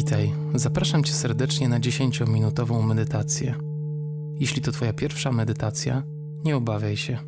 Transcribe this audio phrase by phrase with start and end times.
[0.00, 3.54] Witaj, zapraszam Cię serdecznie na 10-minutową medytację.
[4.38, 6.02] Jeśli to Twoja pierwsza medytacja,
[6.44, 7.18] nie obawiaj się.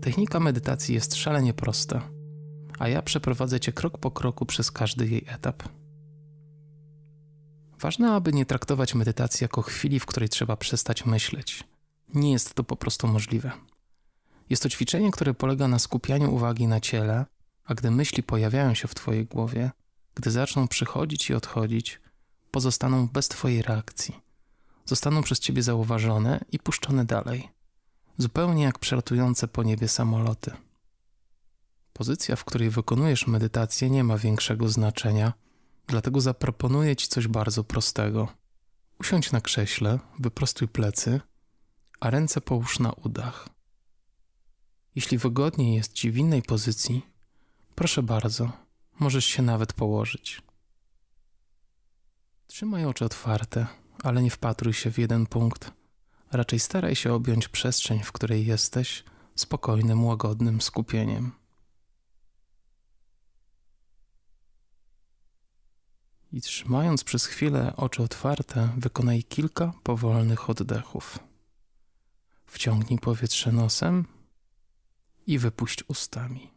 [0.00, 2.08] Technika medytacji jest szalenie prosta,
[2.78, 5.62] a ja przeprowadzę Cię krok po kroku przez każdy jej etap.
[7.80, 11.64] Ważne, aby nie traktować medytacji jako chwili, w której trzeba przestać myśleć.
[12.14, 13.50] Nie jest to po prostu możliwe.
[14.50, 17.26] Jest to ćwiczenie, które polega na skupianiu uwagi na ciele,
[17.64, 19.70] a gdy myśli pojawiają się w Twojej głowie,
[20.14, 22.03] gdy zaczną przychodzić i odchodzić,
[22.54, 24.14] pozostaną bez Twojej reakcji.
[24.84, 27.48] Zostaną przez Ciebie zauważone i puszczone dalej,
[28.18, 30.50] zupełnie jak przelatujące po niebie samoloty.
[31.92, 35.32] Pozycja, w której wykonujesz medytację, nie ma większego znaczenia,
[35.86, 38.28] dlatego zaproponuję Ci coś bardzo prostego.
[39.00, 41.20] Usiądź na krześle, wyprostuj plecy,
[42.00, 43.48] a ręce połóż na udach.
[44.94, 47.06] Jeśli wygodniej jest Ci w innej pozycji,
[47.74, 48.52] proszę bardzo,
[49.00, 50.42] możesz się nawet położyć.
[52.54, 53.66] Trzymaj oczy otwarte,
[54.02, 55.72] ale nie wpatruj się w jeden punkt.
[56.32, 61.32] Raczej staraj się objąć przestrzeń, w której jesteś, spokojnym, łagodnym skupieniem.
[66.32, 71.18] I trzymając przez chwilę oczy otwarte, wykonaj kilka powolnych oddechów.
[72.46, 74.04] Wciągnij powietrze nosem
[75.26, 76.53] i wypuść ustami.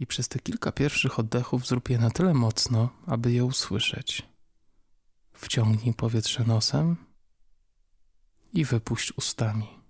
[0.00, 4.22] I przez te kilka pierwszych oddechów zrób je na tyle mocno, aby je usłyszeć.
[5.32, 6.96] Wciągnij powietrze nosem
[8.52, 9.85] i wypuść ustami.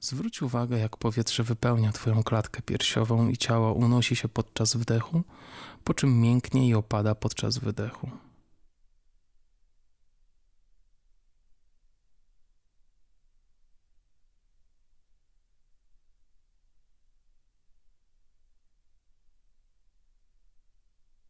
[0.00, 5.22] Zwróć uwagę, jak powietrze wypełnia Twoją klatkę piersiową i ciało unosi się podczas wdechu,
[5.84, 8.10] po czym mięknie i opada podczas wydechu.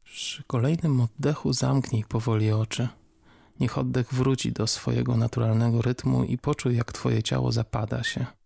[0.04, 2.88] Przy kolejnym oddechu zamknij powoli oczy.
[3.60, 8.39] Niech oddech wróci do swojego naturalnego rytmu i poczuj, jak Twoje ciało zapada się.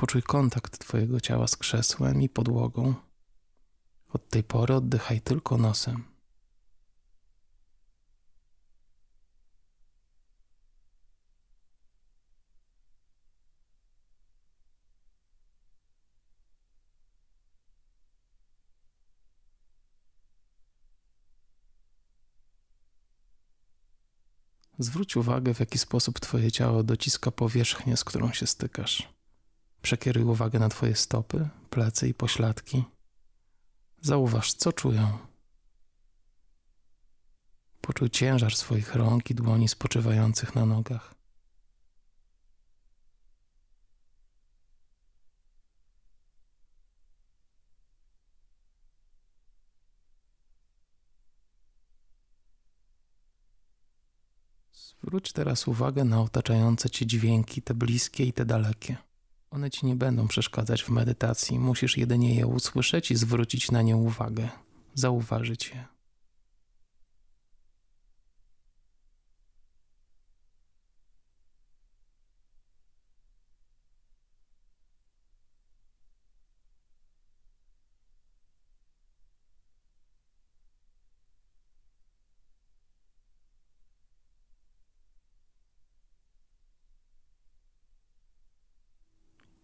[0.00, 2.94] Poczuj kontakt Twojego ciała z krzesłem i podłogą.
[4.12, 6.04] Od tej pory oddychaj tylko nosem.
[24.78, 29.19] Zwróć uwagę, w jaki sposób Twoje ciało dociska powierzchnię, z którą się stykasz.
[29.82, 32.84] Przekieruj uwagę na Twoje stopy, plecy i pośladki.
[34.00, 35.18] Zauważ, co czują.
[37.80, 41.14] Poczuj ciężar swoich rąk i dłoni spoczywających na nogach.
[54.72, 59.09] Zwróć teraz uwagę na otaczające cię dźwięki, te bliskie i te dalekie.
[59.50, 63.96] One ci nie będą przeszkadzać w medytacji, musisz jedynie je usłyszeć i zwrócić na nie
[63.96, 64.48] uwagę,
[64.94, 65.99] zauważyć je.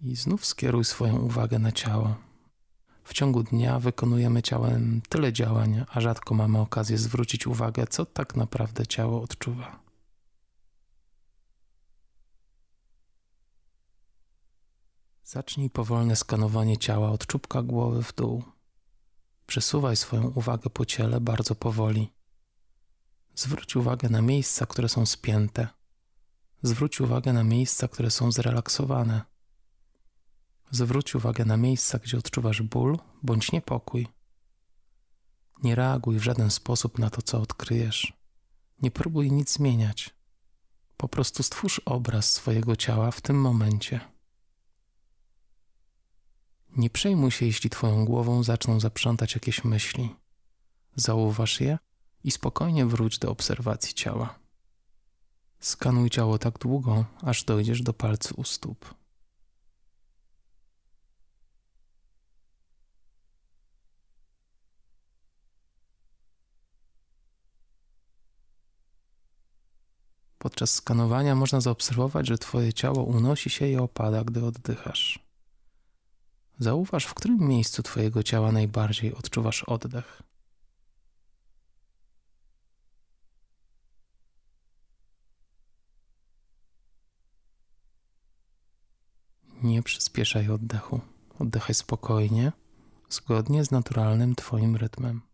[0.07, 2.17] I znów skieruj swoją uwagę na ciało.
[3.05, 8.37] W ciągu dnia wykonujemy ciałem tyle działań, a rzadko mamy okazję zwrócić uwagę, co tak
[8.37, 9.81] naprawdę ciało odczuwa.
[15.25, 18.43] Zacznij powolne skanowanie ciała od czubka głowy w dół.
[19.47, 22.13] Przesuwaj swoją uwagę po ciele bardzo powoli.
[23.35, 25.69] Zwróć uwagę na miejsca, które są spięte.
[26.63, 29.36] Zwróć uwagę na miejsca, które są zrelaksowane.
[30.71, 34.09] Zwróć uwagę na miejsca, gdzie odczuwasz ból bądź niepokój.
[35.63, 38.13] Nie reaguj w żaden sposób na to, co odkryjesz.
[38.83, 40.15] Nie próbuj nic zmieniać.
[40.97, 44.01] Po prostu stwórz obraz swojego ciała w tym momencie.
[46.77, 50.17] Nie przejmuj się, jeśli Twoją głową zaczną zaprzątać jakieś myśli.
[50.97, 51.79] Zauważ je
[52.25, 54.39] i spokojnie wróć do obserwacji ciała.
[55.61, 58.95] Skanuj ciało tak długo, aż dojdziesz do palcy u stóp.
[70.57, 75.19] Podczas skanowania można zaobserwować, że Twoje ciało unosi się i opada, gdy oddychasz.
[76.59, 80.23] Zauważ, w którym miejscu Twojego ciała najbardziej odczuwasz oddech.
[89.63, 91.01] Nie przyspieszaj oddechu.
[91.39, 92.53] Oddychaj spokojnie,
[93.09, 95.26] zgodnie z naturalnym Twoim rytmem.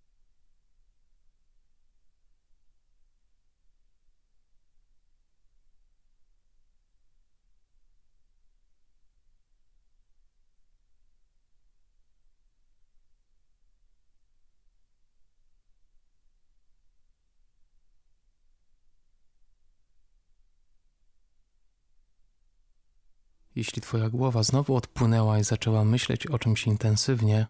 [23.62, 27.46] Jeśli twoja głowa znowu odpłynęła i zaczęła myśleć o czymś intensywnie,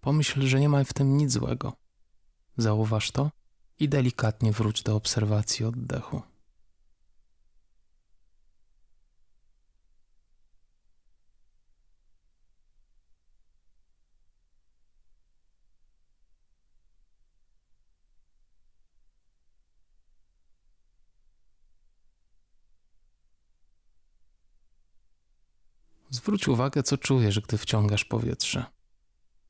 [0.00, 1.72] pomyśl, że nie ma w tym nic złego.
[2.56, 3.30] Zauważ to
[3.78, 6.22] i delikatnie wróć do obserwacji oddechu.
[26.18, 28.64] Zwróć uwagę, co czujesz, gdy wciągasz powietrze.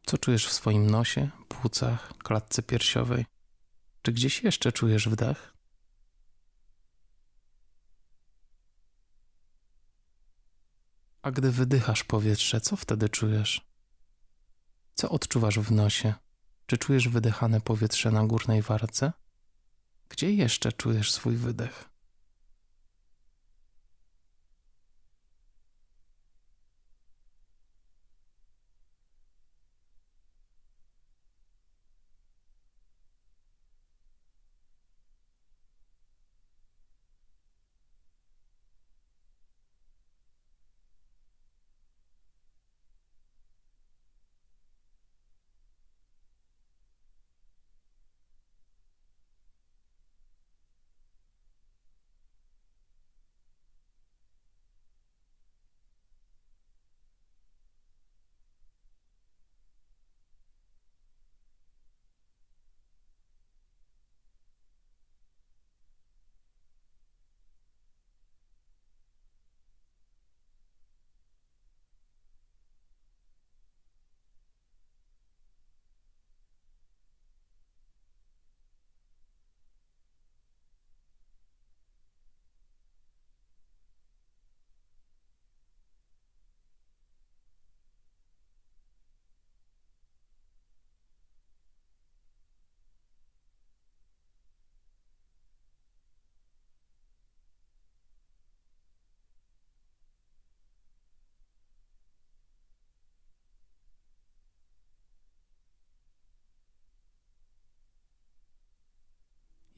[0.06, 3.26] Co czujesz w swoim nosie, płucach, klatce piersiowej?
[4.02, 5.54] Czy gdzieś jeszcze czujesz wdech?
[11.22, 13.70] A gdy wydychasz powietrze, co wtedy czujesz?
[14.94, 16.14] Co odczuwasz w nosie?
[16.66, 19.12] Czy czujesz wydychane powietrze na górnej warce?
[20.08, 21.88] Gdzie jeszcze czujesz swój wydech?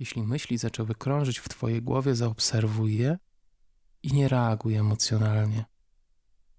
[0.00, 3.19] Jeśli myśli zaczęły krążyć w Twojej głowie, zaobserwuj je
[4.02, 5.64] i nie reaguj emocjonalnie.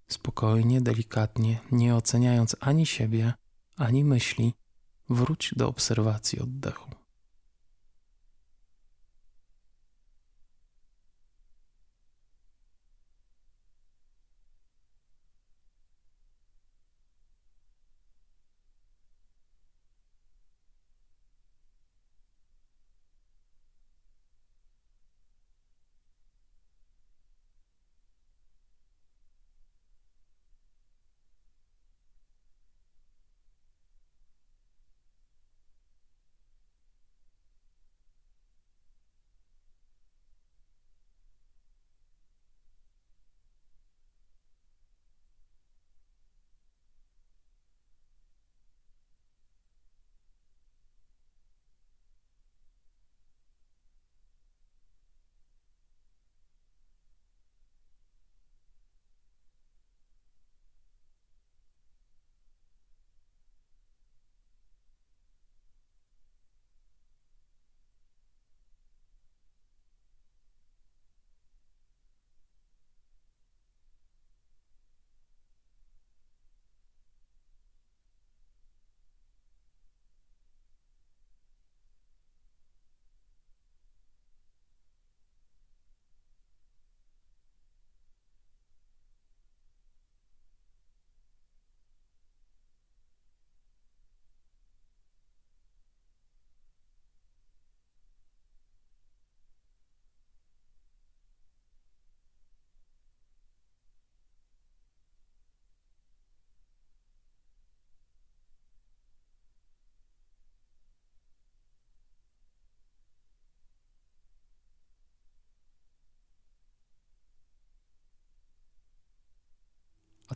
[0.08, 3.34] Spokojnie, delikatnie, nie oceniając ani siebie,
[3.78, 4.54] ani myśli,
[5.10, 7.01] wróć do obserwacji oddechu.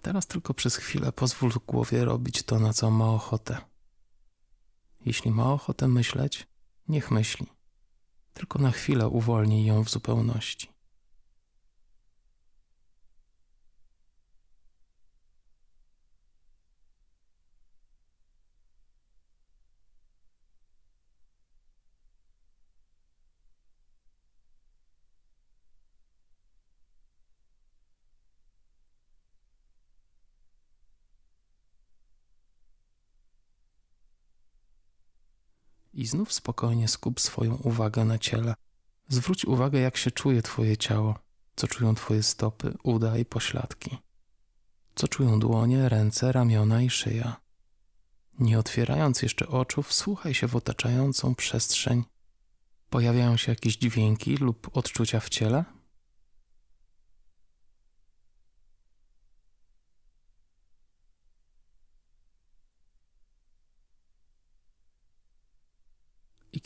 [0.05, 3.57] Teraz tylko przez chwilę pozwól głowie robić to, na co ma ochotę.
[5.05, 6.47] Jeśli ma ochotę myśleć,
[6.87, 7.47] niech myśli.
[8.33, 10.67] Tylko na chwilę uwolnij ją w zupełności.
[35.95, 38.53] I znów spokojnie skup swoją uwagę na ciele.
[39.07, 41.19] Zwróć uwagę, jak się czuje Twoje ciało,
[41.55, 43.97] co czują Twoje stopy, uda i pośladki,
[44.95, 47.35] co czują dłonie, ręce, ramiona i szyja.
[48.39, 52.03] Nie otwierając jeszcze oczu, wsłuchaj się w otaczającą przestrzeń.
[52.89, 55.65] Pojawiają się jakieś dźwięki lub odczucia w ciele?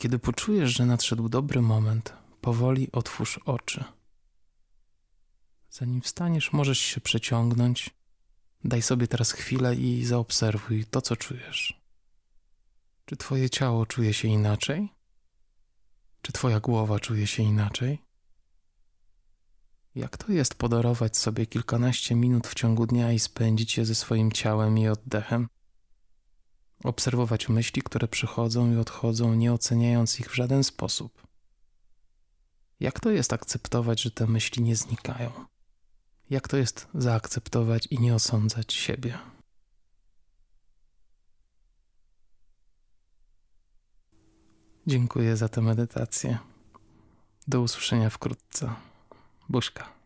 [0.00, 3.84] Kiedy poczujesz, że nadszedł dobry moment, powoli otwórz oczy.
[5.70, 7.90] Zanim wstaniesz, możesz się przeciągnąć.
[8.64, 11.80] Daj sobie teraz chwilę i zaobserwuj to, co czujesz.
[13.04, 14.88] Czy Twoje ciało czuje się inaczej?
[16.22, 18.02] Czy Twoja głowa czuje się inaczej?
[19.94, 24.32] Jak to jest podarować sobie kilkanaście minut w ciągu dnia i spędzić je ze swoim
[24.32, 25.48] ciałem i oddechem?
[26.84, 31.26] Obserwować myśli, które przychodzą i odchodzą, nie oceniając ich w żaden sposób.
[32.80, 35.32] Jak to jest akceptować, że te myśli nie znikają?
[36.30, 39.18] Jak to jest zaakceptować i nie osądzać siebie?
[44.86, 46.38] Dziękuję za tę medytację.
[47.48, 48.74] Do usłyszenia wkrótce.
[49.48, 49.99] Buźka.